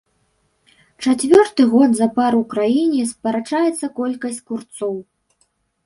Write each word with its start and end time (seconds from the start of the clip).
Чацвёрты 1.03 1.61
год 1.75 1.91
запар 2.01 2.33
у 2.39 2.41
краіне 2.55 3.07
скарачаецца 3.13 3.95
колькасць 4.01 4.45
курцоў. 4.51 4.95